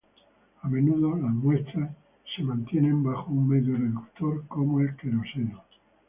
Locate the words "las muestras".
1.15-1.91